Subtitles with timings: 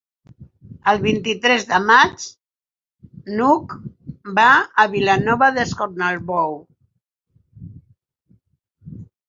[0.93, 2.25] El vint-i-tres de maig
[3.35, 3.75] n'Hug
[4.39, 4.47] va
[4.83, 6.59] a Vilanova d'Escornalbou.